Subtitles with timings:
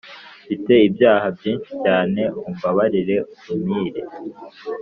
[0.43, 3.17] Mfite ibyaha byinshi cyane umbabarire
[3.53, 4.01] umpire